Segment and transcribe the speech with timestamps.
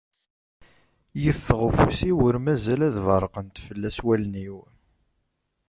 [1.23, 4.57] Yeffeɣ afus-iw, ur mazal ad berqent fell-as wallen-iw.